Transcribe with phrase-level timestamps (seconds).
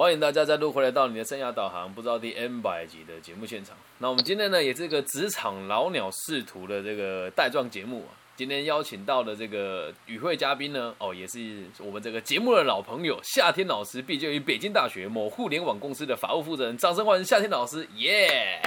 [0.00, 3.76] 欢迎大家再度回来到你的生涯导航，不知道第 N 百集的节目现场。
[3.98, 8.16] 那我们今天呢，也是个职场老鸟仕途的这个带状节目啊。
[8.34, 16.78] 今天邀请到的这个与会嘉宾呢，哦，也是我们这个节目的老朋友夏天老师，毕竟于北京大学某互联网公司的法务负责人。
[16.78, 18.62] 掌声欢迎夏天老师，耶！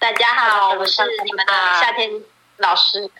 [0.00, 2.10] 大家好，我是你们的夏天
[2.58, 3.10] 老师。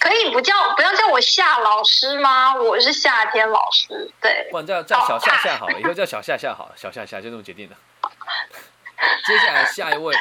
[0.00, 2.54] 可以不叫不要叫我夏老师吗？
[2.54, 4.46] 我是夏天老师，对。
[4.50, 7.76] 不然叫叫小夏夏好了，以后叫小夏夏好了，小夏夏就这么决定了。
[9.26, 10.14] 接下来下一位。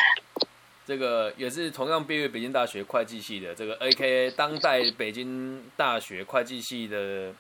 [0.86, 7.34] 这个也是同样毕业北京大学会计系的，这个 A.K.A 当代北京大学会计系的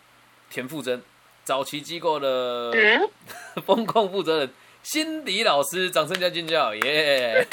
[0.49, 1.03] 田馥甄，
[1.43, 2.71] 早期机构的
[3.65, 7.45] 风控负责人辛迪老师，掌声加尖叫，耶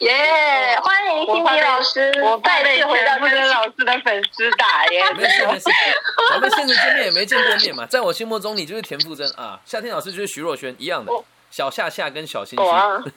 [0.06, 0.80] 耶！
[0.82, 5.68] 欢迎辛迪老师，我再次回到馥甄老师的粉丝打耶，没 事没事，
[6.34, 11.12] 我们现实见面也没见过面嘛，在我心目中你就是田馥甄啊，夏天老师就是徐若瑄一样的，
[11.50, 13.12] 小夏夏跟小星星。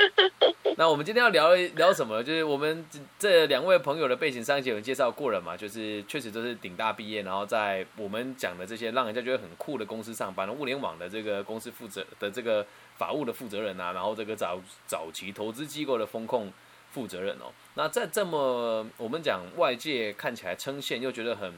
[0.76, 2.22] 那我们今天要聊聊什么？
[2.22, 2.84] 就是我们
[3.16, 5.56] 这两位朋友的背景，上一节有介绍过了嘛？
[5.56, 12.64] 就是确实都是顶大毕业，然后在我们讲的这些让人家觉得很酷的公司上班，物联网的这个公司负责的这个
[12.98, 16.52] 法务的负责人啊，然后这个早早期投资机构的风控
[16.90, 17.50] 负责人哦。
[17.74, 21.54] 那在这么我们讲外界看起来称羡又觉得很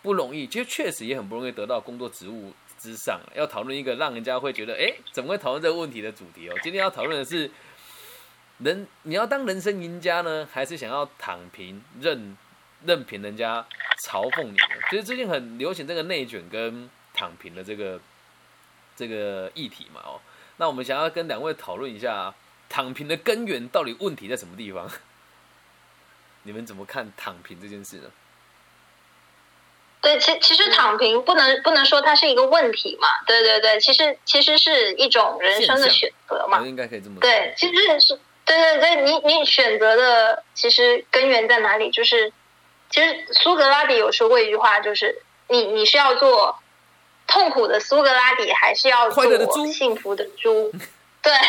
[0.00, 2.54] 不容易，其实确实也很不容易得到工作职务。
[2.76, 6.54] 之上要讨论一个让人家会觉得哎，怎么会讨论这个问题的主题哦？
[6.62, 7.50] 今天要讨论的是
[8.58, 12.36] 人，你要当人生赢家呢，还是想要躺平任
[12.84, 13.64] 任凭人家
[14.04, 14.58] 嘲讽你？
[14.90, 17.98] 其实最近很流行这个内卷跟躺平的这个
[18.94, 20.20] 这个议题嘛哦。
[20.56, 22.34] 那我们想要跟两位讨论一下，
[22.68, 24.90] 躺平的根源到底问题在什么地方？
[26.44, 28.10] 你们怎么看躺平这件事呢？
[30.02, 33.08] 对，其其实躺平不能不能说它是一个问题嘛？
[33.26, 36.60] 对对对，其实其实是一种人生的选择嘛。
[36.60, 37.18] 应该可以这么。
[37.20, 41.90] 对，其实是对对对，你你选择的其实根源在哪里？
[41.90, 42.30] 就是
[42.90, 46.58] 其实苏格拉底有说过一句话，就是你你是要做
[47.26, 49.24] 痛苦的苏格拉底，还是要做
[49.66, 50.72] 幸福的猪？
[51.22, 51.32] 对。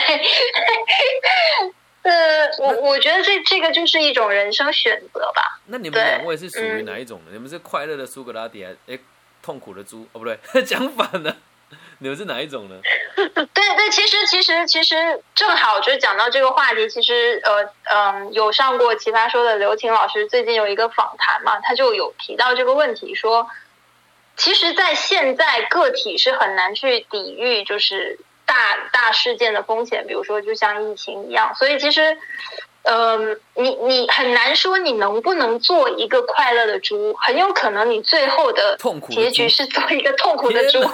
[2.06, 5.60] 呃，我我觉得这这个就是一种人生选择吧。
[5.66, 7.32] 那你们两位是属于哪一种呢？
[7.34, 9.00] 你们是快乐的苏格拉底，还哎
[9.42, 10.08] 痛苦的猪？
[10.14, 11.36] 哦，不对， 讲反了。
[11.98, 12.76] 你们是哪一种呢？
[13.16, 23.50] 对对，其实其实其实正好就是讲到这个话题，其实呃嗯，有上过奇葩说的刘晴老师最近有一个访谈嘛，他就有提到这个问题，说
[24.38, 28.20] 其实，在现在个体是很难去抵御，就是。
[28.48, 32.16] 大大事件的风险，比如说就像疫情一样，所以其实，
[32.84, 40.80] 嗯，你你很难说你能不能做一个快乐的猪，很有可能你最后的痛苦结局是做一个痛苦的猪。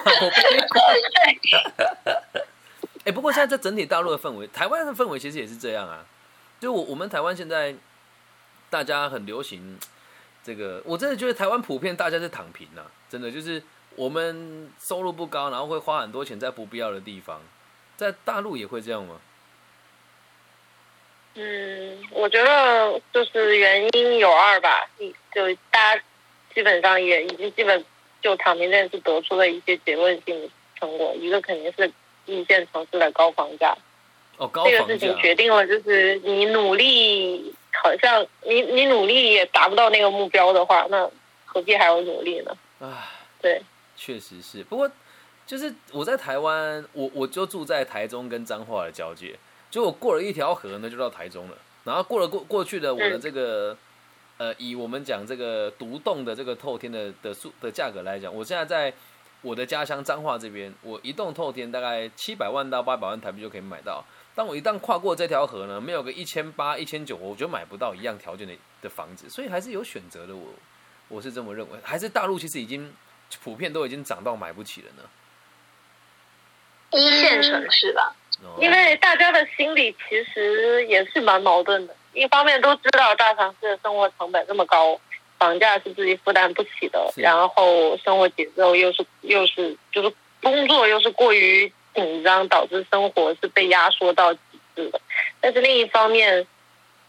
[3.03, 6.05] 哎，不过现在在整体大陆的氛围，台湾的氛围其实也是这样啊。
[6.61, 7.75] 就我我们台湾现在
[8.69, 9.77] 大家很流行
[10.41, 13.61] 这个，我真的觉得台湾普遍大家是躺平呐，真的就是。
[13.97, 17.41] 我们收入不高，然后会花很多钱在不必要的地方，
[17.97, 19.19] 在大陆也会这样吗？
[21.35, 24.89] 嗯，我觉得就是原因有二吧，
[25.35, 26.01] 就大家
[26.55, 27.83] 基本上也已经基本
[28.21, 30.49] 就躺平这件事得出了一些结论性
[30.79, 31.13] 成果。
[31.15, 31.91] 一个肯定是
[32.25, 33.77] 一线城市的高房价，
[34.37, 41.11] 哦，高这个事情决定了就是你努力，好像你你努力也达不到那个目标的话，那
[41.43, 42.55] 何必还要努力呢？
[42.81, 43.07] 啊，
[43.41, 43.61] 对。
[43.95, 44.89] 确实是，不过
[45.45, 49.37] 就是我在台湾，我我就住在台中跟彰化的交界，
[49.69, 51.57] 就我过了一条河呢，就到台中了。
[51.83, 53.77] 然后过了过过去的我的这个，
[54.37, 58.91] 呃，以我们讲这个独栋的这个透天的的数的价格来讲，我现在在
[59.41, 64.03] 我的家乡彰化这边，我一栋透天大概七百万到八百万台币就可以买到。
[64.33, 69.29] 但我一旦跨过这条河呢，没有个一千八、一千九，我就买不到一样条件的的房子。
[69.29, 70.53] 所以还是有选择的，我我
[71.19, 71.79] 是这么认为。
[71.81, 72.93] 还是大陆其实已经。
[73.41, 75.03] 普遍都已经涨到买不起了呢。
[76.91, 78.13] 一线城市吧，
[78.59, 81.95] 因为大家的心理其实也是蛮矛盾的。
[82.11, 84.99] 一方面都知道大城市的生活成本这么高，
[85.39, 90.13] 房价是自己负担不起的，然后生活节奏又是又是就是
[90.43, 94.39] 工作又是过于紧张，导致生活是被压缩到极
[94.75, 94.99] 致的。
[95.39, 96.45] 但是另一方面，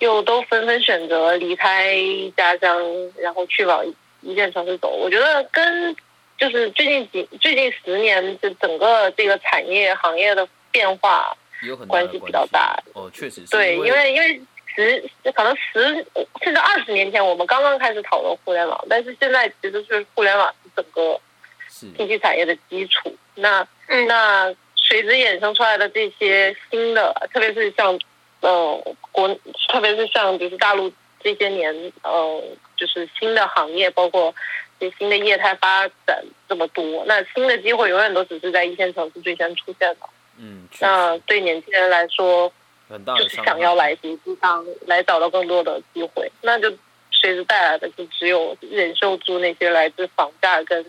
[0.02, 1.94] 又都纷纷选择离开
[2.37, 2.76] 家乡，
[3.16, 3.87] 然后去往
[4.20, 4.88] 一线城市走。
[4.88, 5.94] 我觉得跟
[6.37, 11.32] 就是最近几最近十年，这整个这个产业行业的变化
[11.62, 12.76] 有很关系比较大。
[12.94, 13.50] 哦，确实是。
[13.52, 14.43] 对，因为因为
[14.75, 16.04] 十可能十
[16.43, 21.20] 甚至二十年前，我们刚刚开始讨论互联网，但是现在其实是互联网是整个
[21.69, 23.16] 信息产业的基础。
[23.37, 27.96] 那那随之衍生出来的这些新的，特别是像
[28.42, 29.28] 呃国，
[29.68, 32.42] 特别是像就是大陆这些年呃，
[32.76, 34.34] 就是新的行业，包括
[34.78, 39.98] 这新的业态发展这么多，那新的机会永远都只是在一线城市最先出现的。
[40.38, 42.52] 嗯，那对年轻人来说，
[42.88, 46.68] 就是想要来这地方来找到更多的机会，那就
[47.10, 50.84] 随之带来的就只有忍受住那些来自房价跟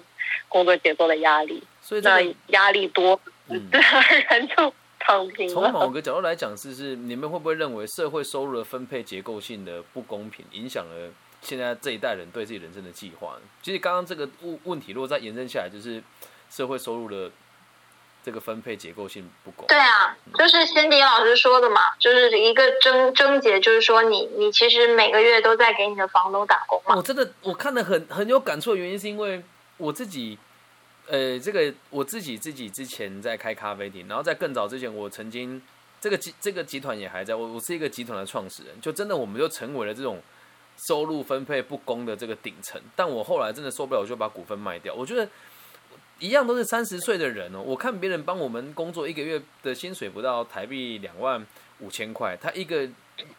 [0.50, 1.64] 工作节奏的压力。
[1.82, 4.74] 所以那压力多， 自然而然就
[5.06, 5.48] 躺平。
[5.48, 11.12] 从某个角度来讲，是是你们会不会认为社会收入的分配结构性的不公平，影响了
[11.42, 13.38] 现在这一代人对自己人生的计划？
[13.62, 16.02] 其实刚刚这个问问题，如果再延伸下来，就是
[16.50, 17.32] 社会收入的。
[18.26, 19.68] 这个分配结构性不公。
[19.68, 26.96] 对啊，就是辛迪老师说的嘛，就是一个症症结，就是说你你其实每个月都在给你的房东打工嘛。
[26.96, 29.44] 我真的我看的很很有感触的原因，是因为
[29.76, 30.40] 我自己，
[31.08, 35.62] 呃，这个我自己自己之前在开咖啡店，然后在更早之前，我曾经
[36.02, 40.22] 这个集这个集团也还在，我我是一个集团的创始人，就真的我们就成为了这种
[40.88, 42.82] 收入分配不公的这个顶层。
[42.96, 44.94] 但我后来真的受不了，我就把股份卖掉。
[44.94, 45.30] 我觉得。
[46.20, 51.46] 一样都是三十岁的人哦，我看别人帮我们工作一个月的薪水不到台币两万
[51.80, 52.88] 五千块，他一个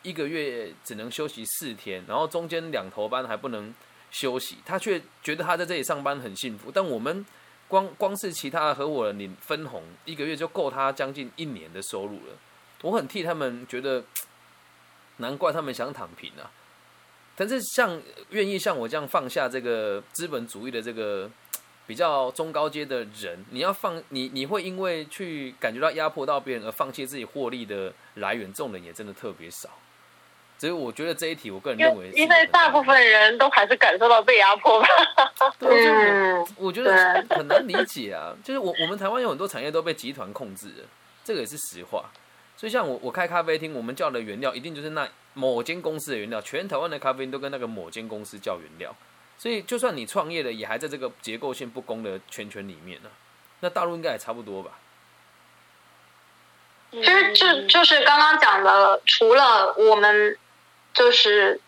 [0.02, 3.72] 一个月只能休息四天，然后中间两头班还不能
[4.10, 6.70] 休息，他却觉得他在这里上班很幸福。
[6.70, 7.24] 但我们
[7.74, 12.34] 光光是其他合伙人领分红，一个月就够他将近一年的收入了。
[12.82, 14.04] 我很替他们觉得，
[15.16, 16.50] 难怪他们想躺平啊。
[17.34, 18.00] 但是像
[18.30, 21.30] 愿意像我这样放下这个资本主义的这个。
[21.86, 29.68] 比较中高阶的人，你要放你你会因为去感觉到压迫到别人而放弃自己获利的来源，这种人也真的特别少。
[30.56, 34.86] 所以我觉得这一题，我个人认为，因为大部分人都还是感受到被压迫吧。
[35.58, 38.34] 对，我觉得很难理解啊。
[38.42, 40.84] 就是我我们台湾有很多产业都被集团控制了，
[41.24, 42.04] 这个也是实话。
[42.56, 48.94] 所以像我我开咖啡厅，我们叫的原料一定就是那某间公司的原料，全台湾的咖啡厅都跟那个某间公司叫原料。
[49.36, 53.10] 所以，就算你创业的，也还在这个结构性不公的圈圈里面呢。
[53.60, 54.78] 那大陆应该也差不多吧？
[56.92, 60.38] 其实，就就是刚刚讲的，除了我们
[60.94, 61.60] 就是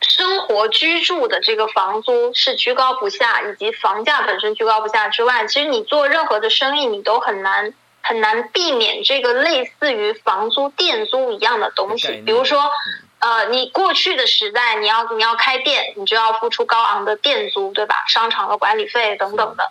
[0.00, 7.72] 生活居住的这个房租是居高不下，以及房价本身居高不下之外，其实你做任何的生意，你都很难
[8.02, 12.70] 很难避免这个类似于房租、店租一样的东西，比如说。
[13.18, 18.04] 呃，你过去的时代，你要你要开店，你就要付出高昂的店租，对吧？
[18.06, 19.64] 商场的管理费等等的。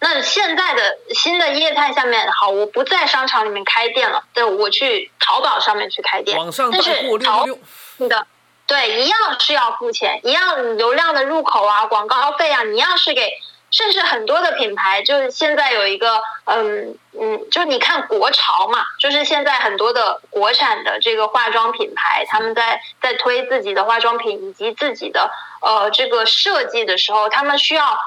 [0.00, 6.36] 那现在的新的业态下面，好，我不在商场里面开店了，对，我去淘宝上面去开店，
[6.72, 8.26] 但是淘的
[8.68, 13.32] 对，一样是要付钱，一样流量的入口啊，广告费啊，你要是给。
[13.70, 25.30] 甚至很多的品牌，就是现在有一个，嗯嗯，就是你看国潮嘛，就是现在很多的国产的这个化妆品牌，他们在在推自己的化妆品以及自己的
[25.60, 27.98] 呃这个设计的时候，他们需要，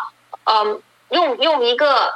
[0.45, 2.11] 嗯，用用一个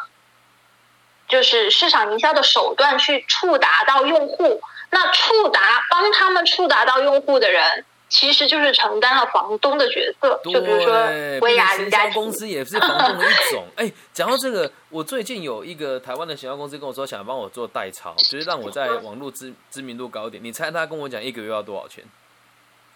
[1.27, 4.59] 就是市场营销的手段去触达到用户，
[4.89, 7.85] 那触达帮他们触达到用户的人。
[8.17, 10.93] 其实就是承担了房东的角色，就比如说
[11.41, 13.65] 薇娅人家公司也是房东的一种。
[13.75, 20.41] 哎，讲到这个，我最近有一个台湾的行销公司跟我说，想帮我做代操，就是让我在网络知知名度高一点。
[20.41, 22.03] 你猜他跟我讲一个月要多少钱？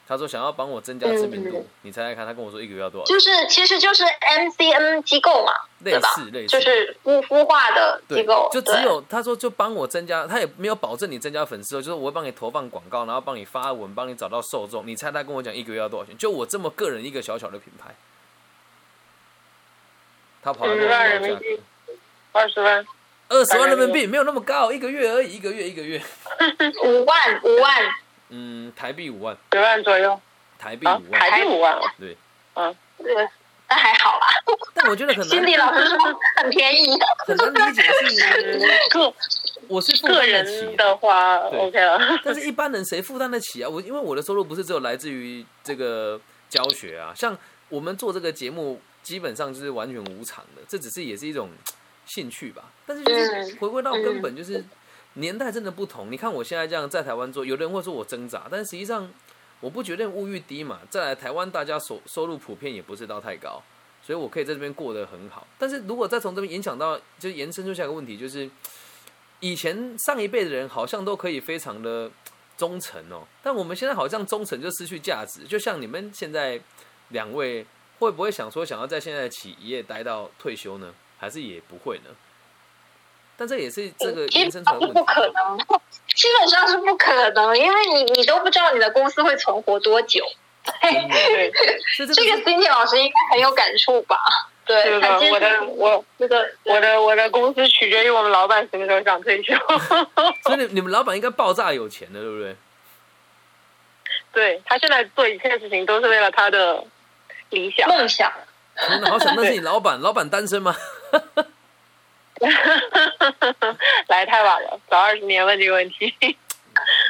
[0.10, 3.06] 他说想要帮我增加知名度，你猜猜看，他跟我说一个月要多少？
[3.06, 8.50] 就是其实就是 MCN 机构嘛，类似类似，就是孵孵化的机构。
[8.52, 14.88] 就只有他说就帮我增加，他也没有保证你增加粉丝哦，就是我会帮你投放广告，然后帮你发文，帮你找到受众。
[14.88, 16.18] 你猜他跟我讲一个月要多少钱？
[16.18, 17.94] 就我这么个人一个小小的品牌，
[20.42, 21.62] 他跑了多少人民币？
[22.32, 22.84] 二十万？
[23.28, 26.02] 二十万人民币没有那么高，一个月而已，一个月一个月。
[26.84, 27.94] 五 万五万。
[28.30, 30.20] 嗯，台币五万，十万左右。
[30.58, 32.18] 台币五万，台币五万，对，
[32.56, 33.16] 嗯，对，
[33.70, 34.28] 那还好啦。
[34.74, 35.30] 但我觉得可能。
[35.30, 35.98] 心理老师说
[36.36, 39.14] 很便宜，很难理解是个，
[39.70, 41.98] 我是个人的话，OK 了。
[42.26, 43.70] 但是一般人谁负担得起啊？
[43.70, 46.20] 我因为我的收入不是只有来自于这个
[46.50, 47.38] 教学啊，像
[47.70, 51.50] 我们做这个节目，基本上就是完全无偿的，这只是也是一种
[52.06, 52.66] 兴趣吧。
[52.86, 54.62] 但是就是回归到根本，就是。
[55.16, 59.10] 年代真的不同，你看我现在这样在台湾做，有的人会说我挣扎，但实际上
[59.60, 60.80] 我不觉得物欲低嘛。
[60.90, 63.62] 在台湾大家收收入普遍也不是到太高，
[64.02, 65.46] 所以我可以在这边过得很好。
[65.58, 68.50] 但是如果再从这边影响到，就延伸出下一个问题，就是
[69.40, 72.10] 以前上一辈的人好像都可以非常的
[72.56, 75.44] 忠诚哦，但我们现在好像忠诚就失去价值。
[75.46, 76.60] 就像你们现在
[77.10, 77.66] 两位
[77.98, 80.94] 会不会想说想要在现在的企业待到退休呢？
[81.18, 82.16] 还是也不会呢？
[83.40, 84.94] 但这也是这个基延伸出来问题。
[84.94, 85.58] 本上是不可能，
[86.14, 90.26] 基本上是不可能，因为你你都不知道你的公司会存活多久。
[90.82, 91.52] 对，
[91.98, 94.18] 这这个个 Cindy 老师应该很有感触吧？
[94.66, 94.94] 对，
[95.32, 99.54] 我的我这个我的我的公司取决于我们老板什么时候想退休。
[100.46, 102.56] 所以你你们老板应该爆炸有钱的，对不对？
[104.32, 106.84] 对他现在做一切事情都是为了他的
[107.50, 107.88] 理想。
[107.88, 108.32] 梦想。
[108.88, 110.76] 真的好想认识你老板， 老板单身吗？
[114.08, 116.14] 来太晚了，早二十年问这个问题。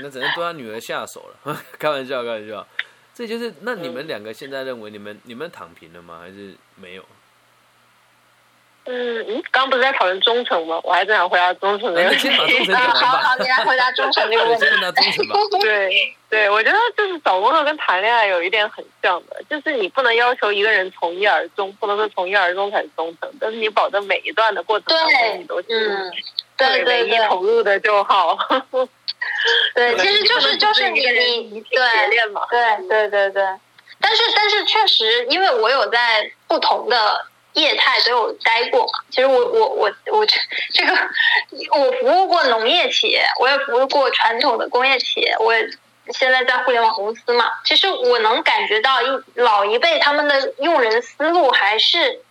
[0.01, 1.55] 那只能对他女儿下手了。
[1.77, 2.65] 开玩笑，开玩笑。
[3.13, 6.19] 这就是那你们两个现在认为你们你们躺平了吗？
[6.21, 7.05] 还是没有？
[8.91, 10.81] 嗯嗯，刚刚不是在讨论忠诚吗？
[10.84, 12.27] 我还正想回答忠诚的问题。
[12.74, 14.65] 好 好，你来回答忠诚这个，问题。
[15.62, 26.12] 对 对，我觉得就是找工作跟谈恋爱有一点很像的，就是你不能要求一个人从一而终，不能说从一而终才是忠诚，但是你保证每一段的过程当对中你都是嗯，
[26.58, 28.36] 对对唯一对投入的就好。
[29.75, 31.62] 对，其实就是就是你你。
[31.62, 31.79] 对
[32.88, 33.43] 对对对，
[34.01, 37.25] 但是但是确实，因为我有在不同的
[37.60, 39.00] 业态都有待过嘛。
[39.10, 40.36] 其实我我我我这
[40.74, 40.94] 这个，
[41.72, 45.54] 我服务过农业企业，我也服务过传统的工业企业，我
[46.13, 47.46] 现在在互联网公司嘛。
[47.66, 52.22] 其实我能感觉到一老一辈他们的用人思路还是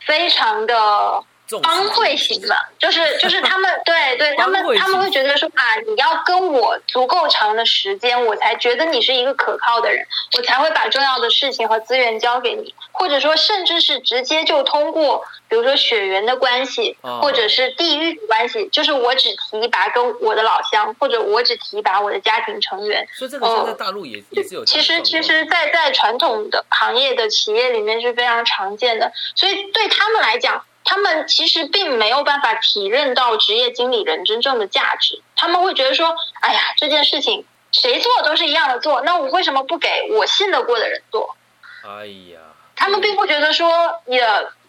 [0.00, 1.24] 非常的。
[1.62, 25.02] 帮会型的，就是就是他们对对， 他们他们会觉得说啊，你要跟我足够长的时间，我才觉得你是一个可靠的人，我才会把重要的事情和资源交给你，或者说甚至是直接就通过，比如说血缘的关系，哦或者是地域的关系，就是我只提拔跟我的老乡，或者我只提拔我的家庭成员，所以这个现在大陆也也是有这其实。
[25.02, 35.22] 其实在，在传统的行业的企业里面是非常常见的，所以对他们来讲，他们其实并没有办法体认到职业经理人真正的价值。
[35.34, 41.36] 他们会觉得说，哎呀，这件事情谁做都是一样的做，那我为什么不给我信得过的人做？
[41.84, 42.38] 哎呀，
[42.76, 44.22] 他们并不觉得说，也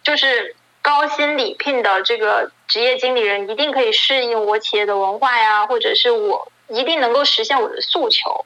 [0.04, 8.46] 就是高薪礼聘的这个职业经理人一定可以适应我企业的文化呀，或者是我一定能够实现我的诉求。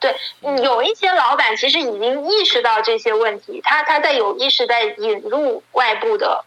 [0.00, 6.44] 对，嗯有一些老板其实已经意识到这些问题，他他在有意识在引入外部的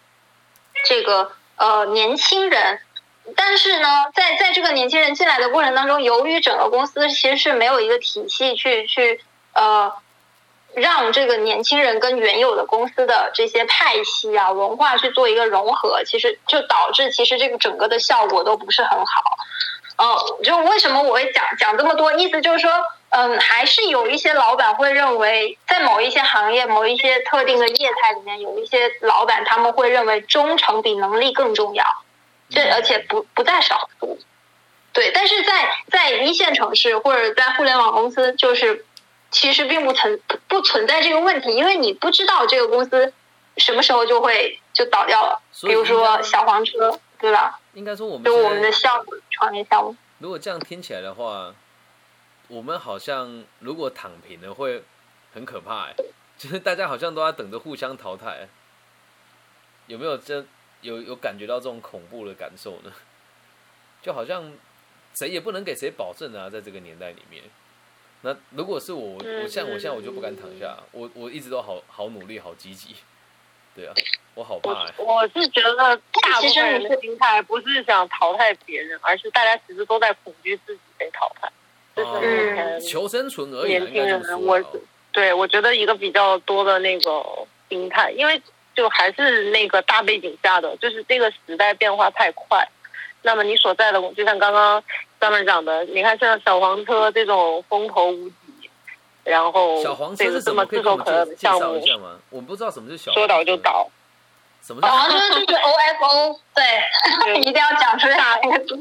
[0.87, 2.79] 这个呃年轻人，
[3.35, 9.21] 但是呢，在在这个年轻人进来的过程当中，由于整个公司其实是没有一个体系去去
[9.53, 9.91] 呃
[10.73, 19.37] 让这个年轻人跟原有的公司的这些派系啊文化去做一个融合，其实就导致其实这个整个的效果都不是很好。
[19.97, 22.13] 呃，就为什么我会讲讲这么多？
[22.13, 22.71] 意思就是说，
[23.09, 31.85] 嗯，还是有一些老板会认为，在某一些行业、某一些特定的业态里面，有一些老板他们会认为忠诚比能力更重要，
[32.49, 34.19] 这而且不不在少数。
[34.93, 38.85] 对，但是在在一线城市或者在互联网公司，就是
[39.31, 43.13] 其实并不存不存在这个问题，因为你不知道这个公司
[43.57, 45.39] 什么时候就会就倒掉了。
[45.61, 47.59] 比如说小黄车，对吧？
[47.73, 49.95] 应该说我们就我们的项目创业项目。
[50.19, 51.53] 如果这样听起来的话，
[52.47, 54.83] 我们好像如果躺平了会
[55.33, 55.93] 很可怕哎，
[56.37, 58.47] 就是大家好像都在等着互相淘汰，
[59.87, 60.45] 有没有这
[60.81, 62.91] 有有感觉到这种恐怖的感受呢？
[64.01, 64.53] 就好像
[65.15, 67.43] 谁也不能给谁保证啊，在这个年代里面。
[68.21, 72.95] 那如果是我，嗯我像我现在我就不敢躺下，我我一直都好好努力，好积极，
[73.75, 73.93] 对啊，
[74.35, 74.93] 我好怕哎。
[74.97, 81.51] 我我是觉得大部分人的心态不是想淘汰别人，而是大家其实都在恐惧自己被淘汰。
[81.97, 84.63] 这是求生存而已啊，年轻人我啊
[85.11, 87.25] 对我觉得一个比较多的那个
[87.69, 88.39] 心态，因为
[88.75, 92.63] 就还是那个大背景下的，就是这个时代变化太快。
[93.23, 94.81] 那么你所在的，就像刚刚
[95.19, 98.69] 上面讲的，你看像小黄车这种风头无敌，
[99.23, 100.63] 然后小黄车是什么？
[100.65, 102.07] 可以么炙手跟我们介介可热的项目？
[102.29, 103.89] 我不知道什么是小说倒就倒。
[104.67, 104.67] 倒。
[104.67, 108.17] 什么叫小黄车就是 OFO， 对， 一定要讲出来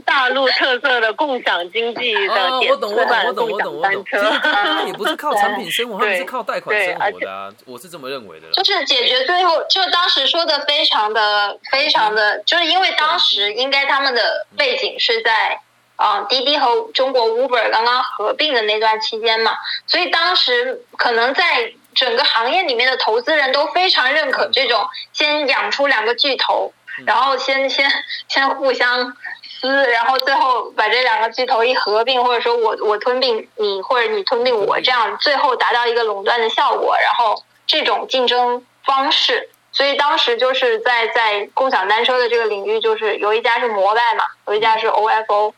[0.05, 4.87] 大陆特色的共享经济的哦，点我懂，我懂，我懂，我懂，我懂。
[4.87, 8.51] 也不是靠产品生活，他们对是靠贷款对生活的啊，我是这么认为的。
[8.51, 15.61] 就是解决最后，就当时说的非常的非常的，就是因为当时应该他们的背景是在，
[15.97, 19.53] 嗯，滴滴和中国 Uber 刚刚合并的那段期间嘛，
[19.87, 26.73] 所以当时可能在整个行业里面的投资人都非常认可这种先养出两个巨头，
[27.05, 27.91] 然后先先
[28.29, 29.17] 先互相
[29.61, 39.51] 撕，然后最后把这两个巨头一合并，或者说我我吞并你，或者你吞并我，这样最后达到一个垄断的效果，然后这种竞争方式。
[39.73, 45.53] 所以当时就是在在共享单车的这个领域，就是有一家是摩拜嘛，有一家是 OFO，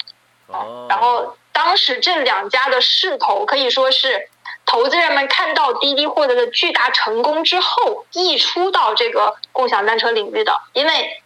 [0.49, 4.29] 哦，然后当时这两家的势头可以说是
[4.65, 11.21] 投资人们看到滴滴获得的巨大成功之后，溢出到这个共享单车领域的，因为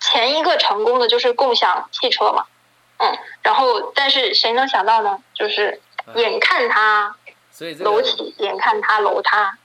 [0.00, 2.46] 前一个成功的就是共享汽车嘛，
[2.98, 5.18] 嗯，然后但是谁能想到呢？
[5.34, 5.80] 就是
[6.14, 7.16] 眼看它
[7.50, 9.58] 所以这个楼起，眼看它楼塌，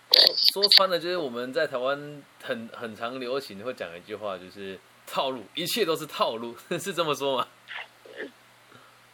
[0.52, 7.48] 说穿了，就是我们在台湾很很常流行会讲一句话，就是套路，一切都是套路， 是这么说吗？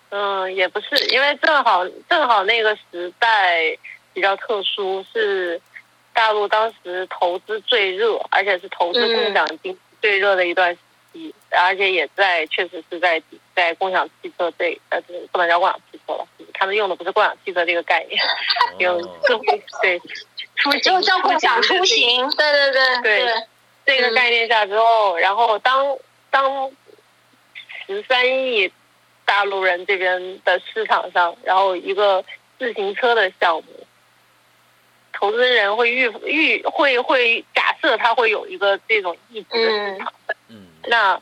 [0.10, 3.78] 嗯，也不是，因为正好正好那个时代
[4.14, 5.62] 比较特殊，是
[6.14, 10.80] 大陆当时投资最热，而且是投资共享经济最热的一段时
[11.12, 13.22] 期，而且也在确实是在
[13.56, 18.20] 在共享汽车这呃不能叫共享汽车了，他们用的不是共享汽车这个概念，
[18.80, 20.00] 用哦智慧对
[20.56, 23.44] 出行就叫共享出出行，对对对对
[23.86, 25.98] 这个概念下之后，然后当
[26.32, 26.72] 当
[27.86, 28.72] 十三亿
[29.28, 32.24] 大陆人这边的市场上，然后一个
[32.58, 33.86] 自行车的项目，
[35.12, 40.14] 投资人会预预会会假设他会有一个这种一级的市场，
[40.48, 41.22] 嗯，那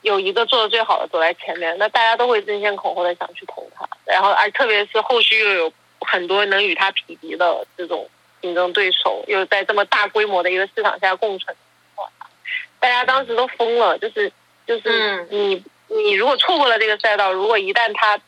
[0.00, 8.08] 有一个做的最好的走在前面，那大家都会争先恐后的想去投它，然后而特别是后续又有很多能与它匹敌的这种
[8.40, 11.54] 竞争对手，又在这么大规模的一个市场下共存，
[12.80, 14.32] 大家当时都疯了，就是
[14.66, 18.20] 就是嗯你你如果错过了这个赛道，如果一旦他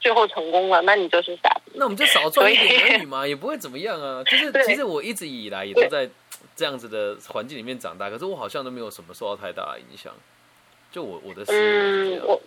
[0.00, 1.72] 最后成功了，那你就是傻逼。
[1.74, 4.22] 那我们就少赚一点而已嘛，也不会怎么样啊。
[4.24, 6.08] 就是 其实我一直以来也都在
[6.56, 10.12] 这样子的环境里面长大，可是我好像都没有什么受到太大的影响。
[10.90, 12.40] 就我我的思嗯我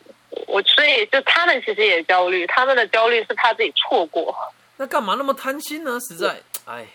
[0.47, 4.35] 我所以就他们其实也焦虑，他们的焦虑是怕自己错过。
[4.77, 6.00] 那干嘛那么贪心呢？
[6.00, 6.88] 实在，哎，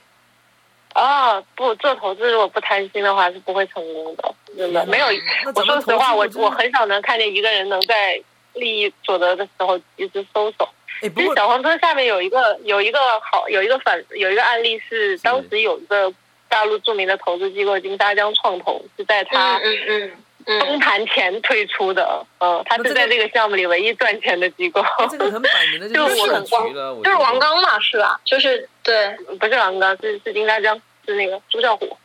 [0.96, 5.06] 啊，不做投资，如果不贪心的话，是不会成功的，真的没有。
[5.54, 8.18] 我说实话，我我很少能看见一个人能在
[8.54, 10.66] 利益所得的时候及时收手。
[11.02, 16.10] 哎，不其实过小黄车下面有一个有一个好有一个反有一个案例是，当时有一个
[16.48, 20.10] 大陆著名的投资机构金沙江创投是在他嗯嗯
[20.46, 28.18] 嗯崩盘前退出的，嗯，他是在这个项目里唯一赚钱的机构，这个很摆明的 就是设局了，我就是王刚嘛，是吧？
[28.24, 31.96] 就是对，不是王刚，是是金沙江，是那个朱啸虎，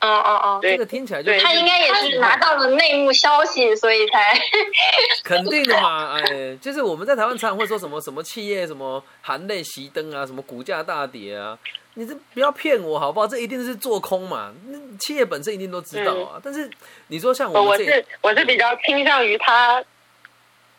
[0.00, 4.38] 嗯嗯嗯，对这个听起来就对他应该也是拿到了内幕消息，所以才
[5.24, 11.58] 肯定的嘛，哎，就是我们在台湾常常会说什么什么企业什么含泪熄灯啊，什么股价大跌啊，
[11.94, 13.26] 你这不要骗我好不好？
[13.26, 16.40] 这一定是做空嘛，那企业本身一定都知道啊。
[16.42, 16.70] 但是
[17.08, 19.84] 你说像我我是我是比较倾向于他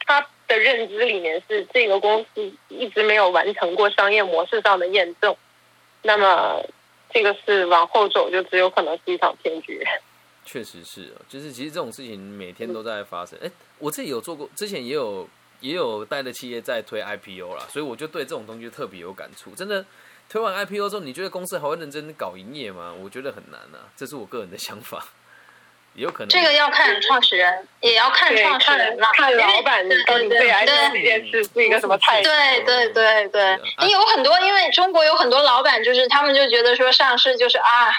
[0.05, 5.35] 他的认知里面是这个公司一直没有完成过商业模式上的验证，
[6.01, 6.63] 那么
[7.11, 9.83] 这个是往后走就只有可能是一场骗局。
[10.45, 13.37] 确实是哦，就是其实这种事情每天都在发生。
[13.41, 15.27] 哎，我自己有做过，之前也有
[15.59, 19.53] 也有带的企业在推 IPO 啦，所以我就对这种东西特别有感触。
[19.53, 19.85] 真的
[20.27, 22.93] 推完 IPO 之后，你觉得公司还会认真搞营业吗？
[22.93, 25.05] 我觉得很难啊，这是我个人的想法。
[25.99, 32.29] 也有可能这个要看创始人，也要看，创始人了，看老板对到底对对对这件事是一个什么态度？
[32.29, 33.59] 对对对对
[33.89, 37.91] 有很多，因为中国有很多老板，就是他们就觉得说上市就是啊，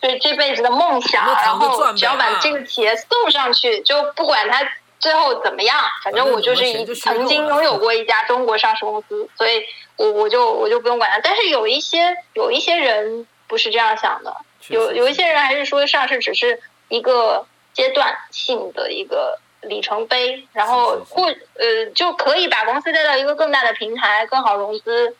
[0.00, 4.64] 就是这辈子的梦想，那然后只要把这个企业送上去，就不管它
[5.00, 9.64] 最后怎么样，反正我就是一曾经拥有过一家中国上市公司，所以
[9.96, 11.18] 我我就我就不用管它。
[11.18, 14.36] 但是有一些有一些人不是这样想的，
[14.68, 16.60] 有有一些人还是说上市只是
[16.90, 25.16] 一个阶段性的一个里程碑，然后或呃就可以把公司带到一个更大的平台，更好融资。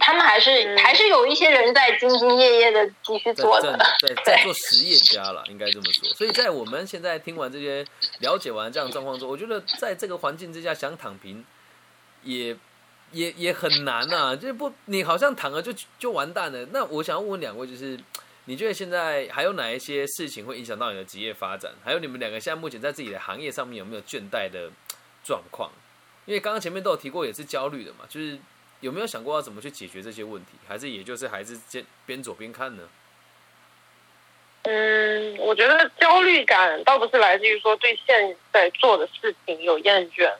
[0.00, 6.08] 他们还是、嗯还是有一些人在兢兢业业的继续做的，在在 做实业家了，应该这么说。
[6.14, 7.84] 所以在我们现在听完这些、
[8.20, 11.44] 了解完这样状况之后，我觉得在这个环境之下想躺平，
[12.22, 12.56] 也
[13.12, 14.34] 也也很难啊。
[14.34, 16.66] 就是不，你好像躺了就就完蛋了。
[16.72, 18.00] 那我想要问两位，就是
[18.46, 21.72] 你觉得现在还有哪一些事情会影响到你的职业发展？
[21.84, 24.70] 还有你们两个现在目前在自己的行业上面有没有倦怠的
[25.24, 25.70] 状况？
[26.26, 28.38] 因为刚刚前面都有提过，也是焦虑的嘛，就是。
[28.80, 30.50] 有没有想过要怎么去解决这些问题？
[30.68, 32.82] 还是也就是还是边边走边看呢？
[34.64, 40.30] 嗯，我觉得焦虑感倒不是来自于说对现在做的事情有厌倦，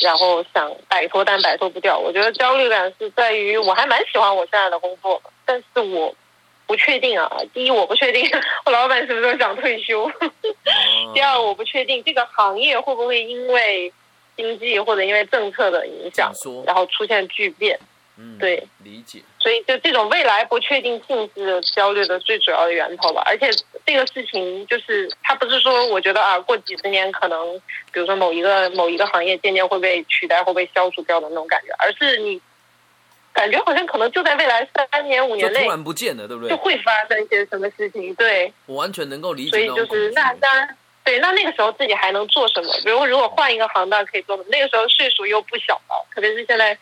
[0.00, 1.98] 然后想摆脱但摆脱不掉。
[1.98, 6.14] 我觉得焦虑感是在于我还蛮喜欢我现在的工作，但是我
[6.66, 7.30] 不确定啊。
[7.54, 8.28] 第一，我不确定
[8.66, 10.12] 我老板什么时候想退休；哦
[11.14, 13.92] 第二，我不确定这个行业会不会因为
[14.36, 16.32] 经济或者因为政策的影响，
[16.66, 17.78] 然后出现巨变。
[18.18, 19.20] 嗯，对，理解。
[19.38, 23.22] 所以就这种未来不确定性是焦虑的最主要的源头吧。
[23.26, 23.50] 而且
[23.84, 27.60] 这个事情就是它不是说我觉得啊，过几十年可能，
[27.92, 32.40] 比如说某一个某一个行业渐渐会被取代，会被消除掉的那种感觉，而是你
[33.36, 36.50] 感觉好像可能就在未来三年五年内突然不见了，对不对？
[36.50, 38.14] 就会发生一些什么事情。
[38.14, 39.50] 对，我完全能够理解。
[39.50, 40.76] 所以就是那当然。
[41.04, 42.72] 对，那那个时候自己还能做什么？
[42.84, 44.48] 比如如果换一个行当可以做什么？
[44.50, 46.76] 那个时候岁数又不小了，特别是现在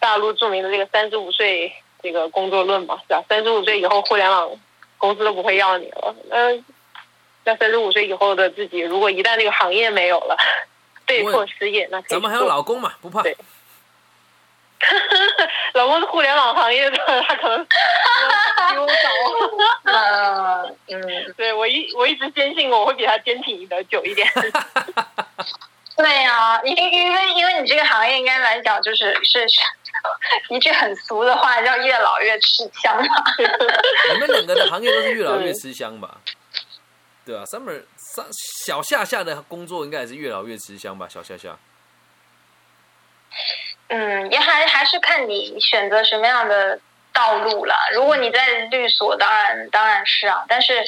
[0.00, 3.22] 大陆著名的这个三十五岁这个工作论嘛，是吧？
[3.28, 4.50] 三十五岁以后互联网
[4.98, 6.16] 公司都不会要你了。
[6.30, 6.64] 嗯，
[7.44, 10.36] 那三十五岁以后的自己，如果一旦这个行业没有了，
[11.06, 13.22] 被迫失业，那咱们还有老公嘛，不怕。
[13.22, 13.36] 对。
[15.74, 19.92] 老公是互联网行业的，他可能 比我早。
[19.92, 24.28] 呃， 嗯，对我一我一直坚信我会比他坚挺的久一点。
[25.96, 29.46] 对呀，因因为因为你这个行业应该来讲就是是
[30.48, 33.04] 一句很俗的话，叫越老越吃香嘛。
[34.12, 36.18] 你们两个的行业都是越老越吃香吧？
[37.26, 38.24] 对啊，summer 上
[38.64, 41.06] 小夏夏的工作应该也是越老越吃香吧？
[41.06, 41.58] 小夏夏。
[43.92, 46.78] 嗯，也还还是看你选择什么样的
[47.12, 47.74] 道路了。
[47.92, 50.44] 如果你在律所，当然当然是啊。
[50.48, 50.84] 但是，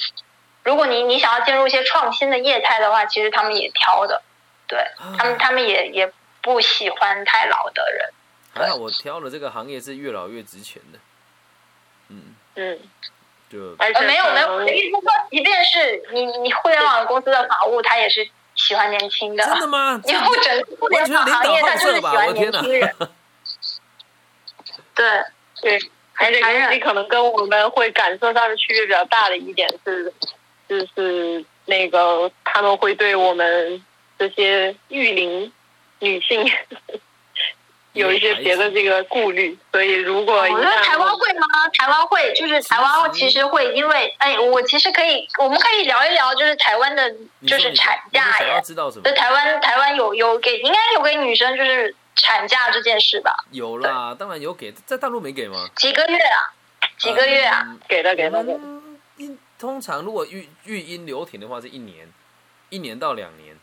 [0.62, 4.22] 如果你你想要进入一些创新的业态的话，其实他们也挑的，
[4.68, 4.86] 对
[5.18, 8.08] 他们他们也也不喜欢太老的人。
[8.54, 10.98] 还好我挑的这个行业是越老越值钱的。
[12.08, 12.78] 嗯嗯，
[13.50, 18.30] 就呃没有没有，意思说，即便是你你互联网公司的法务，他也是。
[18.54, 20.00] 喜欢年轻的，真的吗？
[20.06, 22.94] 以后整互联网行业，他就是喜欢年轻人。
[24.94, 25.24] 对
[25.60, 25.78] 对，
[26.14, 30.12] 而且年纪可能跟我们会感受上的区别比较大的一点是，
[30.68, 33.82] 就是那个他们会对我们
[34.18, 35.52] 这些育龄
[36.00, 36.50] 女性。
[37.92, 41.46] 有一些别的这个顾虑，所以如果我觉得台湾会吗？
[41.78, 47.14] 台湾会，就是台湾其实会，因为哎，我其实可以，我们可以聊一聊，就是台湾的，
[47.46, 48.60] 就是产假耶。
[48.64, 49.12] 知道什么？
[49.12, 53.44] 台湾台湾有有给，应该有给女生就是产假这件事吧？
[53.50, 55.68] 有啦，当然有给，在大陆没给吗？
[55.76, 56.52] 几个月啊？
[56.98, 57.76] 几个月啊？
[57.86, 58.44] 给的给的。
[59.58, 62.10] 通常如果育育婴留停的话是一年，
[62.70, 63.54] 一年到两年。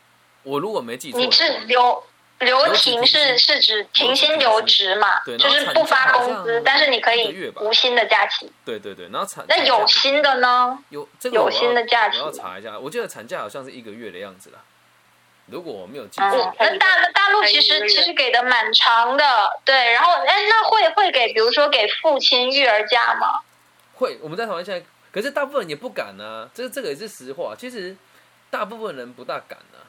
[0.44, 2.04] 我如果没记错，你是留。
[2.40, 5.22] 留停是是指停薪留职嘛？
[5.26, 8.50] 对，就是不发工资，但是你可以无薪的假期。
[8.64, 10.80] 对对对，然后产那有薪的呢？
[10.90, 12.80] 有这个有薪的假期，我要查一下。
[12.80, 14.60] 我记得产假好像是一个月的样子啦。
[15.48, 19.92] 如果我没有记错，那大大陆其实其实给的蛮长的，对。
[19.94, 23.42] 然后哎，那会会给，比如说给父亲育儿假吗？
[23.96, 26.50] 会，我们在讨论现在，可是大部分人也不敢呢。
[26.54, 27.98] 这这个也是实话，其实
[28.50, 29.80] 大部分人不大敢呢。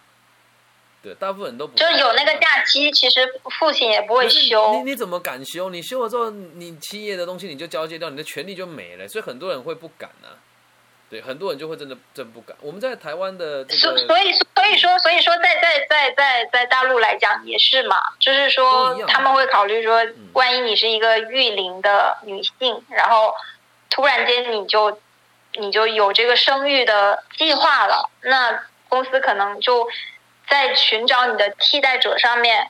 [1.02, 3.20] 对，大部分人都不就有那个假期，其实
[3.58, 4.74] 父亲也不会休。
[4.74, 5.70] 你你怎么敢休？
[5.70, 9.08] 你休了之后，你企业的东西你就交接掉，你的权利就没了。
[9.08, 10.28] 所以很多人会不敢呢。
[11.08, 12.54] 对，很多人就会真的真不敢。
[12.60, 23.34] 我们在台湾的，所所以所以说所以说在在在在在大陆来讲也是嘛，就是说他们会考虑说，万一你是一个育龄的女性，然后
[23.88, 25.00] 突然间你就
[25.54, 29.88] 你就有这个生育的计划了，那公司可能就。
[30.50, 32.68] 在寻找你的替代者上面，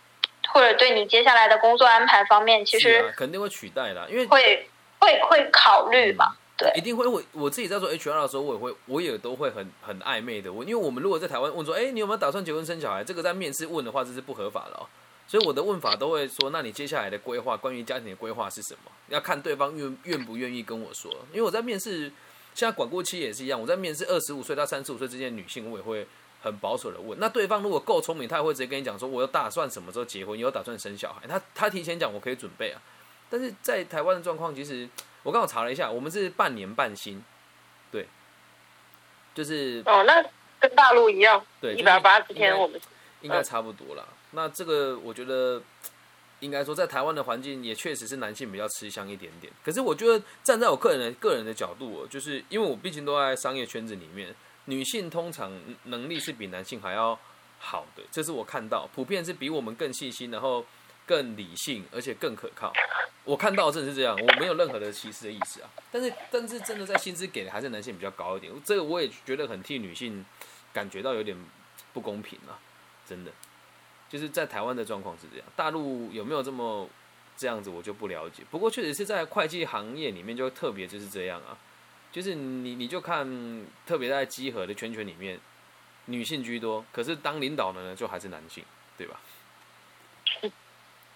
[0.52, 7.06] 或者对你接下来的工作安排方面，其实肯定会取代的，因为会会会考虑嘛，对，一定会。
[7.06, 13.02] 我我自己在做 HR 的时候，我也会，我也都会很很暧昧的我，因为我们如果在台湾问说，哎，你有没有打算结婚生小孩？
[13.02, 14.86] 这个在面试问的话，这是不合法的哦。
[15.26, 18.90] 所以我的问法都会说，那你接下来的规划，关于家庭的规划是什么？
[19.08, 21.10] 要看对方愿愿不愿意跟我说。
[21.32, 22.12] 因为我在面试，
[22.54, 26.06] 现在管过期也是一样，我在面试二十五岁到三十五岁之间的女性，我也会。
[26.42, 32.80] 很保守的问，那对方如果够聪明，他也会直接跟你讲说，我有打算什么时候结婚，有打算生小孩，他他提前讲，我可以准备啊。
[33.28, 34.88] 但是在台湾的状况，其实
[35.22, 37.22] 我刚好查了一下，我们是半年半薪，
[37.92, 38.06] 对，
[39.34, 40.24] 就是哦，那
[40.58, 42.80] 跟大陆一样，对，一百八十天，我们
[43.20, 44.08] 应该差不多了。
[44.30, 45.62] 那这个我觉得
[46.40, 49.52] 应该说，在台湾的环境也确实是男性比较吃香一点点。
[49.62, 54.34] 可是我觉得站在我个人的个人的角度，就是因为我毕竟都在商业圈子里面。
[54.70, 55.52] 女性通常
[55.84, 57.18] 能力是比男性还要
[57.58, 60.64] 好的，这是我看到，普遍是比我们更细心，然后
[61.04, 62.72] 更理性，而且更可靠。
[63.24, 65.68] 我看到真的是这样，我没有任何的歧视的意思啊。
[65.90, 70.24] 但是，但是真的在薪资给的还是男性比较高一点，这个我也觉得很替女性
[70.72, 71.36] 感觉到有点
[71.92, 72.56] 不公平啊，
[73.06, 73.32] 真的。
[74.08, 76.88] 就是在台湾的状况是这样，大陆有没有这么
[77.36, 78.42] 这样子，我就不了解。
[78.50, 81.58] 不过确实是在会计行业里面就特别就是这样啊。
[82.12, 85.38] 就是你，你就看，特别在集合的圈圈里面，
[86.06, 88.64] 女性居多，可是当领导的呢，就还是男性，
[88.98, 89.20] 对吧？
[90.40, 90.50] 是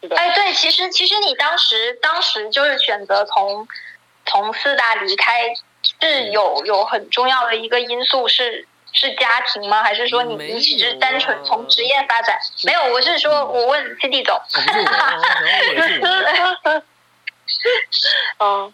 [0.08, 0.16] 的。
[0.16, 3.66] 哎，对，其实其实你当时当时就是选择从
[4.26, 5.52] 从四大离开，
[6.00, 9.82] 是有有很重要的一个因素是是家庭吗？
[9.82, 12.38] 还是说你你只是单纯从职业发展？
[12.64, 14.40] 没有，我是说我问 C D 总。
[18.38, 18.72] 嗯，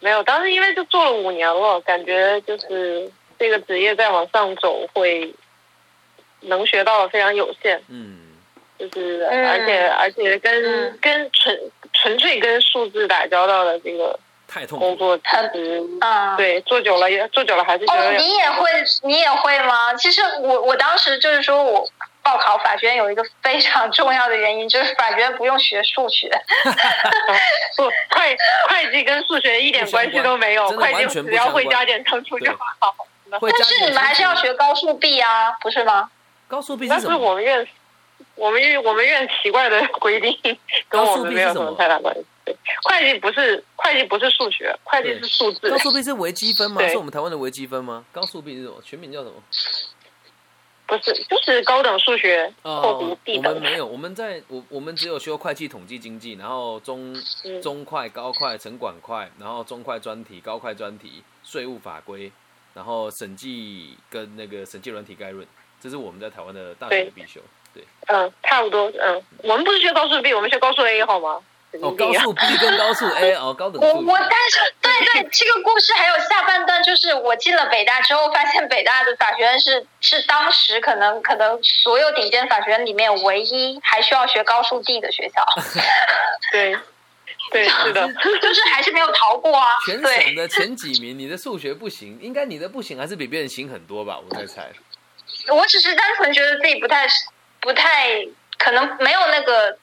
[0.00, 5.34] 没有，当时因为就做了五年了，感觉就是这个职业再往上走会
[6.40, 7.82] 能学到的非常有限。
[7.88, 8.18] 嗯，
[8.78, 11.58] 就是而且而且跟跟纯
[11.92, 15.50] 纯粹跟数字打交道的这个太痛苦工作，很
[16.00, 18.00] 嗯，对，做久了也做久了还是觉得。
[18.00, 18.70] 哦，你也会
[19.02, 19.94] 你也会吗？
[19.94, 21.88] 其实我我当时就是说我。
[22.26, 26.28] 报考法学院有一个非常重要的原因，就是法学院不用学数学。
[27.78, 28.36] 不，会
[28.68, 32.96] 会计跟数学一点关系都没有，会计只要会加减乘除就好。
[33.40, 36.10] 但是你们还是要学高数 B 啊，不是吗？
[36.48, 37.16] 高数 B 是什么？
[37.16, 37.64] 我们院
[38.34, 40.58] 我们院我们院奇怪的规定，
[40.88, 42.26] 跟我们没有什么太大关系。
[42.44, 45.70] 对，会计不是会计不是数学，会计是数字。
[45.70, 46.82] 高数 B 是微积分吗？
[46.88, 48.04] 是我们台湾的微积分吗？
[48.12, 48.74] 高数 B 是什么？
[48.84, 49.34] 全名叫什么？
[50.86, 52.98] 不是，就是高等数学哦。
[53.26, 57.14] 我们没有，我们在我我们只有修会计、统计、经济，然后中
[57.62, 62.30] 中快、高快、城管快，然后中快专题、高快专题、税务法规，
[62.72, 65.46] 然后审计跟那个审计软体概论，
[65.80, 67.40] 这是我们在台湾的大学必修。
[67.74, 71.42] 对，嗯，差不多，嗯，我们不是学高数 B，我们学高数 A 好吗？
[71.82, 73.82] 哦，高数 B 跟高数 A 哦，高等。
[73.82, 85.44] 我我但是对对，这个故事还有下半段，就是我进了北大之后，发现北大的法学院是是当时可能可能所有顶尖法学院里面唯一还需要学高数 D 的学校。
[86.52, 86.76] 对，
[87.50, 88.06] 对，是的，
[88.40, 89.76] 就是还是没有逃过啊。
[89.84, 94.18] 全省的前几名，你的数学不行，应该你的不行还是比别人行很多吧？
[94.18, 94.70] 我在猜。
[95.48, 97.06] 我只是单纯觉得自己不太
[97.60, 98.26] 不太
[98.58, 99.78] 可能没有那个，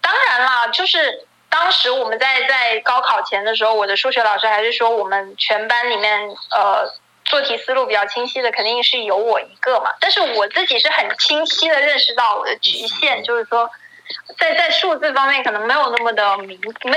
[0.00, 1.26] 当然啦，就是。
[1.58, 6.86] 当时我们在在高考前的时候，我的数学老师还是说我们全班里面呃
[7.24, 9.90] 做题思路比较清晰的肯定是有我一个嘛。
[9.98, 13.70] 但是我自己是很清晰的认识到我的局限，就是说
[14.38, 16.92] 在在数字方面可能没有那么的敏，没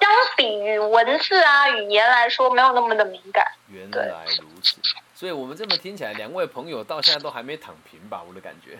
[0.00, 3.46] 相比于文字啊语言来说没有那么的敏感。
[3.68, 4.76] 原来如此，
[5.14, 8.20] 所以我们这么听起来，两位朋友到现在都还没躺平吧？
[8.28, 8.76] 我的感觉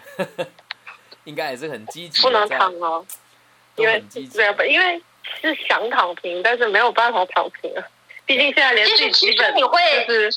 [1.22, 3.06] 应该也是很积极，不能躺哦，
[3.76, 5.00] 因为对，因为。
[5.40, 7.82] 是想躺平，但是没有办法躺平啊！
[8.26, 9.80] 毕竟现在连最基本你会，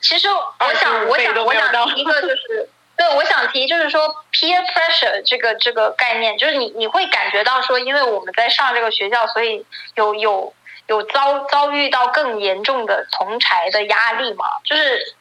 [0.01, 9.65] 其实我想，我想，我想提一个，就是 对，我想提就是说 peer pressure 这个这个概念，就是你你会感觉到说，因为我们在上这个学校，所以
[9.95, 10.53] 有有
[10.87, 14.45] 有遭遭遇到更严重的同柴的压力嘛？
[14.63, 15.15] 就是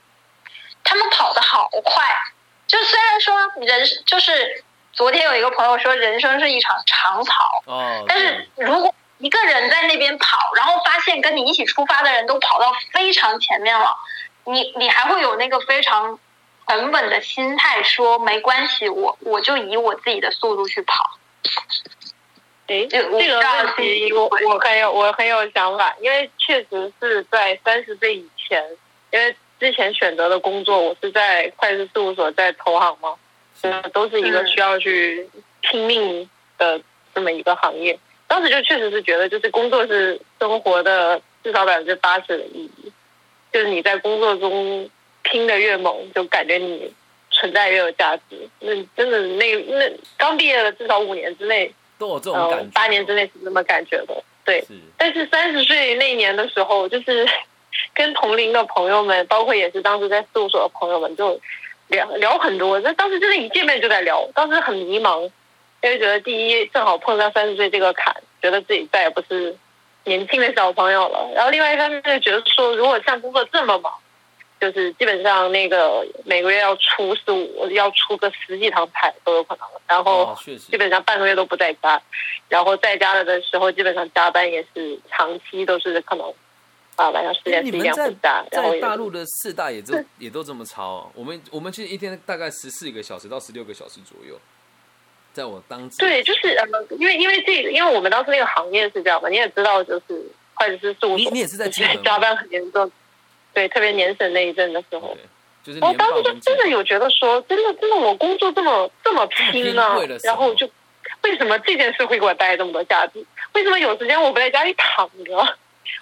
[0.85, 2.05] 他们跑得好快，
[2.67, 3.35] 就虽然说
[3.67, 13.97] 人就是昨天有一个朋友说人生是一场长跑，哦，但是如果一个人在那边跑，然后发现跟你一起出发的人都跑到非常前面了，
[14.47, 16.19] 你你还会有那个非常
[16.67, 21.19] 稳稳的心态，说没关系，我我就以我自己的速度去跑。
[22.67, 23.23] 哎，这个问
[23.77, 28.61] 题我我很有我很有想法，因为确实是在三十岁以前，
[29.13, 33.15] 因为之前选择的工作我是在会计事务所，在投行嘛，
[33.63, 35.31] 嗯，都是一个需要去
[35.61, 36.81] 拼命的
[37.15, 37.97] 这么一个行业。
[38.33, 42.91] 当时就确实是觉得，就是工作是生活的至少百分之八十的意义。
[43.53, 44.89] 就是你在工作中
[45.23, 46.91] 拼的越猛，就感觉你
[47.31, 48.49] 存在越有价值。
[48.61, 54.25] 那真的那那刚毕业的至少五年之内都有这种感觉，八年之内是这么感觉的。
[54.47, 54.65] 对，
[54.97, 57.29] 但是三十岁那年的时候，就是
[57.93, 61.39] 跟同龄的朋友们，包括也是当时在事务所的朋友们，就
[61.89, 62.81] 聊聊很多。
[62.81, 65.31] 那当时真的一见面就在聊，当时很迷茫。
[65.83, 69.57] 因为觉得第一正好碰上三十岁这个坎，觉得自己再也不是
[70.05, 71.29] 年轻的小朋友了。
[71.35, 73.93] 然后另外一方面就觉得说，如果像工作这么忙，
[74.61, 79.67] 就是基本上那个每个月要出四五，要出个十几堂牌都有可能。
[79.89, 80.39] 然后
[80.71, 82.01] 基本上半个月都不在家，
[82.49, 86.33] 然后在家了的时候，基本上加班也是长期都是可能
[86.95, 88.47] 啊晚上十点十一点回家。
[88.53, 91.11] 在大陆的四大也都也都这么超。
[91.17, 94.39] 我们我们其实一天大概十四个小时到十六个小时左右。
[95.33, 96.67] 在我当时对，就是呃，
[96.99, 100.23] 因为因为这，因为我们当时那个行业是这样嘛，你也知道，就是
[100.55, 102.91] 会计师事务所，你你也是在加班很严重，
[103.55, 105.17] 对，特别年审那一阵的时候，
[105.65, 110.69] 就是我当时就真的有觉得说，真的真的我工作这么这么拼呢，然后就
[111.23, 113.25] 为什么这件事会给我带来这么多价值？
[113.55, 115.35] 为什么有时间我不在家里躺着，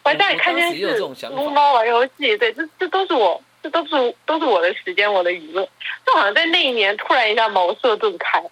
[0.02, 2.36] 我在家里看电视、撸猫、玩游戏？
[2.36, 5.68] 对，这这都是我，这都是都是我的时间，我的娱乐。
[6.06, 8.42] 就好像在那一年突然一下茅塞顿开。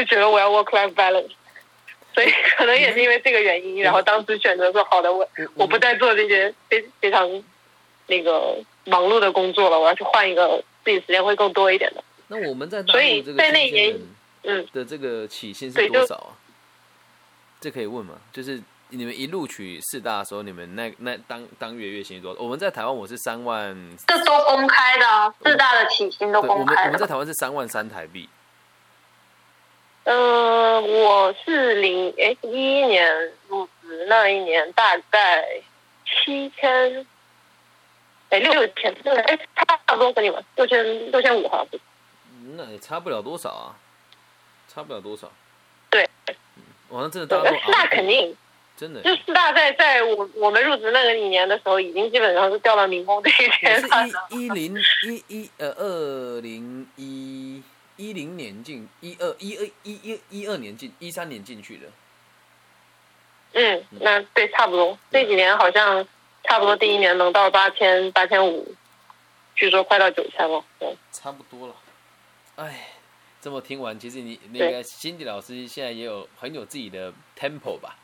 [0.00, 1.28] 就觉得我要 work life balance，
[2.14, 7.28] 所以可能也是因为这个原因，然后当时选择说好的，我我不再做这些非非常
[8.06, 12.02] 那个忙碌的工作了，我要去换一个自己时间会更多一点的。
[12.28, 13.98] 那我们在所以在那一年，
[14.44, 16.32] 嗯的这个起薪是多少啊？
[17.60, 18.14] 这可以问吗？
[18.32, 18.58] 就是
[18.88, 22.40] 你们一录取四大的时候，你们那那当当月月薪多少？
[22.40, 23.76] 我们在台湾我是三万，
[24.08, 26.86] 这都公开的啊，四大的起薪都公开。
[26.86, 28.28] 我们在台湾是三万三台币。
[30.04, 35.44] 嗯，我是零哎一一年入职那一年大概
[36.04, 37.06] 七千，
[38.30, 41.80] 哎六千对哎差不多跟你们六千六千五好像是。
[42.56, 43.76] 那也差不了多少啊，
[44.68, 45.30] 差不了多少。
[45.90, 46.08] 对，
[46.88, 47.58] 网上真的大多。
[47.60, 48.36] 四大肯定
[48.76, 54.08] 真的，就四大在在我我们入职那个一年的时候，已经基本上是掉到民工这一边了。
[54.08, 57.62] 是一一零一一呃二零一。
[58.00, 61.86] 一零年进，一二一二一一一二年进，一三年进去的。
[63.52, 64.98] 嗯，那对，差不多。
[65.10, 66.08] 这几年好像
[66.44, 68.74] 差不多，第一年能到八千八千五，
[69.54, 70.64] 据说快到九千了。
[70.78, 71.74] 对，差不多了。
[72.56, 72.88] 哎，
[73.42, 77.98] 这么听完，其实你那个辛迪老师现在也有很有自己的 tempo 吧？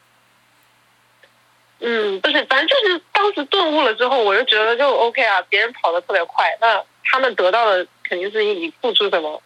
[1.78, 5.40] 嗯，不是，反正就是当时顿悟了之后，我就觉得就 OK 啊。
[5.48, 9.42] 别人跑得特别快，那他们得到的肯定是你付出什么。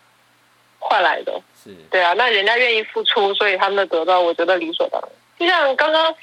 [0.80, 5.10] 换来的，是对啊，那人家愿意付出，所以他们的得到，我觉得理所当然。
[5.38, 6.14] 就像刚刚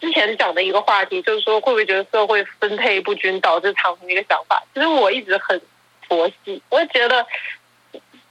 [0.00, 4.62] 之前讲的一个话题，就是说会不会觉得社会分配不均导致躺平的一个想法？
[4.74, 5.60] 其实我一直很
[6.06, 7.26] 佛系，我觉得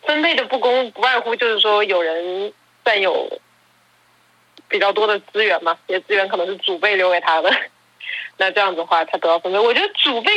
[0.03, 2.53] 分配的不公不外乎就是说有人
[2.85, 3.39] 占有
[4.69, 7.51] 比较多的资源嘛，这些资源可能是祖辈留给他的，
[8.37, 9.59] 那这样子的话他得到分配。
[9.59, 10.31] 我觉得祖辈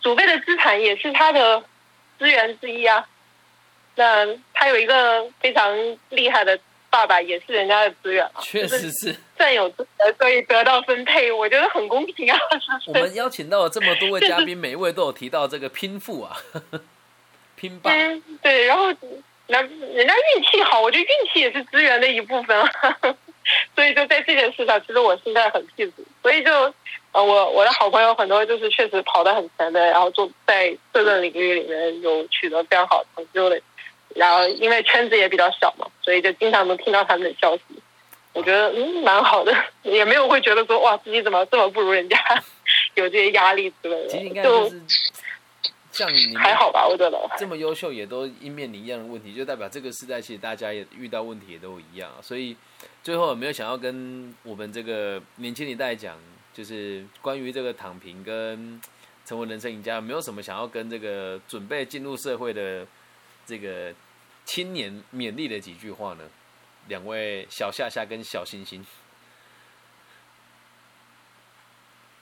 [0.00, 1.62] 祖辈的资产也是他的
[2.18, 3.06] 资源之一啊。
[3.96, 6.58] 那他有一个非常厉害的
[6.90, 12.38] 爸爸，也是人家的资源啊，确实是占有资源，所以得到分配，我觉得很公平啊。
[12.86, 16.36] 我们邀请到了这么多位嘉宾，每一位都有提到这个拼富啊，
[17.56, 17.90] 拼爸。
[18.42, 18.84] 对，然后
[19.48, 22.70] 那人家运气好，我觉得运气也是资源的一部分啊。
[23.76, 26.02] 所以就在这件事上，其实我现在很佩服。
[26.22, 26.50] 所以就
[27.12, 33.60] 呃，我我的好朋友很多就是确实跑得很前的，然后做在各个领域里面有取得非常好成就的。
[34.14, 37.62] 然后因为圈子也比较小嘛，所以就经常能听到他们的消息。
[38.32, 42.18] 我觉得嗯蛮好的，也没有会觉得说哇自己怎么这么不如人家，
[42.96, 44.08] 有这些压力之类的。
[44.08, 44.82] 其实应该就是
[45.92, 52.10] 像你还好吧，我觉得这么优秀也都面临一样的问题，就代表这个时代其实大家也遇到问题也都一样。
[52.20, 52.56] 所以
[53.04, 56.18] 最后有没有想要跟我们这个年轻一代讲，
[56.52, 58.80] 就是关于这个躺平跟
[59.24, 62.84] 成为人生赢家，有没有什么想要跟这个准备进入社会的
[63.46, 63.94] 这个？
[64.44, 66.24] 青年勉励的几句话呢？
[66.86, 68.84] 两位小夏夏跟小星星。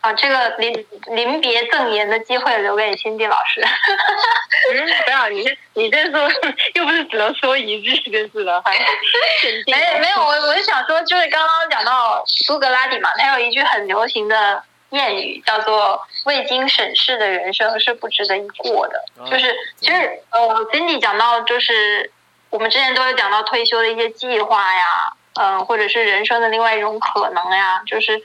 [0.02, 3.60] 啊，这个临临别赠言的机会留给辛迪老师。
[4.72, 6.30] 嗯，不要你这，你这说
[6.74, 8.78] 又不是只能说一句就是了，还
[9.66, 16.00] 没没有，我我是想说，就是刚刚讲到苏格拉底嘛，他有一句很流行的谚语，叫做。
[16.24, 19.04] 未经审视的人生是不值得一过的。
[19.28, 22.12] 就是其实呃，Cindy 讲到，就是
[22.48, 27.82] 我们之前都有讲到退休的一些计划呀，嗯，或者是人生的另外一种可能呀。
[27.88, 28.22] 就是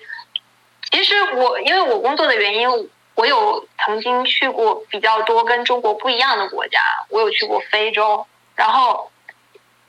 [0.92, 2.70] 其实我因为我工作的原因，
[3.16, 8.28] 我有曾经去过比较多跟中国不一样的国家，我有去过非洲。
[8.56, 9.12] 然后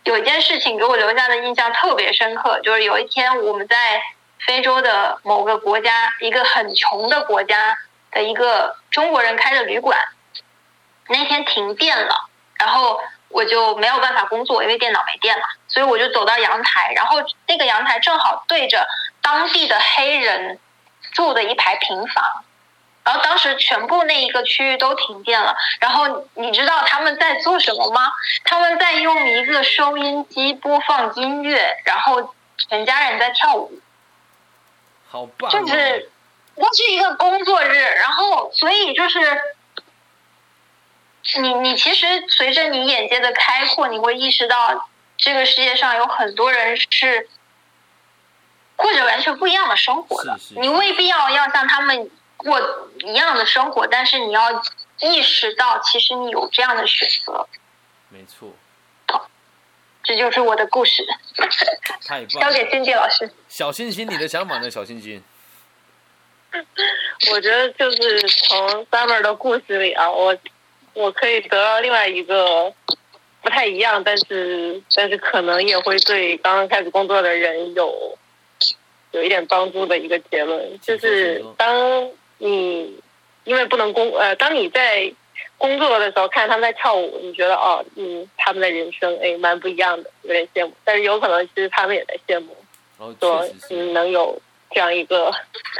[0.05, 4.01] 有一件事情给我留下的印象特别深刻，就是有一天我们在
[4.47, 7.79] 非洲的某个国家，一个很穷的国家。
[8.11, 9.99] 的一个中国人开的旅馆，
[11.09, 12.17] 那天停电了，
[12.55, 12.99] 然后
[13.29, 18.89] 我就没有办法工作，因为电脑没电了，所以我就走到阳台，然后那个阳台正好对着
[19.21, 20.59] 当地的黑人
[21.13, 22.45] 住的一排平房，
[23.05, 28.11] 然后当时全部那一个区域都停电了，然后你知道他们在做什么吗？
[28.45, 33.79] 他们在用一个收音机播放音乐，然后全家人在跳舞，
[35.09, 36.11] 好棒，就是。
[36.61, 39.41] 那是一个工作日，然后所以就是
[41.41, 47.29] 你你其实随着你眼界的开阔，你会意识到这个世界上有很多人是
[48.75, 50.37] 过着完全不一样的生活的。
[50.57, 52.61] 你未必要要像他们过
[53.05, 54.61] 一样的生活，但是你要
[54.99, 57.47] 意识到，其实你有这样的选择。
[58.09, 58.51] 没错。
[60.03, 61.05] 这就是我的故事。
[62.07, 62.41] 太棒！
[62.41, 63.31] 交给金杰老师。
[63.49, 64.71] 小星星，你的想法呢？
[64.71, 65.23] 小星星。
[67.31, 70.37] 我觉得就是从 Summer 的故事里啊，我
[70.95, 72.73] 我可以得到另外一个
[73.43, 78.17] 不太一样，但是但是可能也会对刚刚开始工作的人有
[79.11, 82.99] 有一点帮助的一个结论，就是当你
[83.45, 85.13] 因为不能工呃，当你在
[85.57, 92.57] 工作的时候看他们在跳舞，你觉得哦，嗯，他们的人生哎蛮不一样的，有点羡慕，但是有可能其实他们也在羡慕，
[93.21, 95.33] 说嗯能有这样一个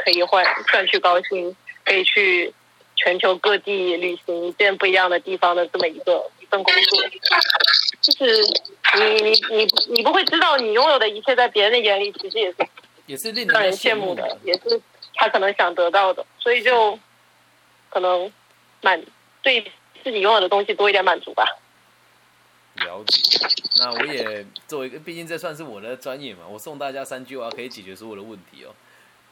[0.03, 1.55] 可以换赚取高薪，
[1.85, 2.53] 可以去
[2.95, 6.45] 全球各地旅行见不一样的地方的这么一个一。
[6.49, 6.99] 份工作，
[8.01, 8.41] 就是
[8.97, 12.57] 你你你你不会知道你拥有的一切在别人的眼里其实也是
[13.05, 14.81] 也是令人羡慕的，也是
[15.13, 16.97] 他可能想得到的，所以就
[17.91, 18.33] 可能
[18.81, 18.99] 满
[19.49, 19.71] 对
[20.03, 21.43] 自己拥有的东西多一点满足吧。
[22.75, 23.47] 了解，
[23.79, 28.75] 那我也作为一个，毕竟这算是我的专业嘛，我送大家三句话可以解决所有的问题哦。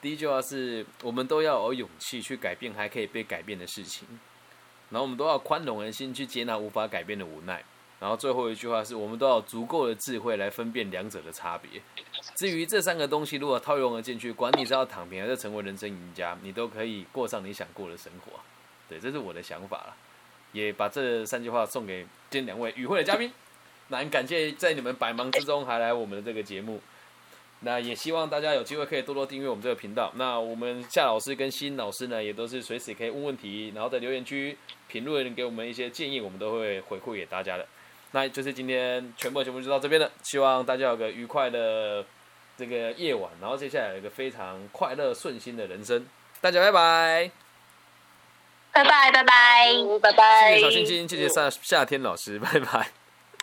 [0.02, 4.08] 第一句话是我们都要有勇气去改变还可以被改变的事情。
[4.90, 7.64] 然后我们都要宽容人心去接纳无法改变的无奈。
[8.00, 11.82] 然后最后一句话是我们都要足够的智慧来分辨两者的差别。
[12.36, 18.40] 至于这三个东西如果套用了进去，管你是要躺平还是成为人生赢家，你都可以过上你想过的生活。
[18.90, 19.96] 对，这是我的想法了。
[20.58, 23.32] 也把这三句话送给今天两位与会的嘉宾。
[23.90, 26.82] 那很感谢在你们百忙之中还来我们的这个节目。
[27.62, 30.12] 那也希望大家有机会可以多多订阅我们这个频道。
[30.16, 37.66] 那我们夏老师跟新老师呢，也都是随时可以问问题，然后在留言区评论给我们一些建议，我们都会回馈给大家的。
[38.12, 42.06] 那就是今天全部节目就到这边了，希望大家有个愉快的
[42.58, 46.06] 这个夜晚，然后接下来有一个非常快乐顺心的人生。
[46.40, 47.32] 大家拜拜，
[48.84, 52.88] 拜拜拜拜拜拜，谢谢小星星，谢谢夏夏天老师，拜拜。